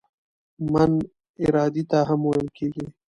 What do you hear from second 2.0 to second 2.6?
هم ویل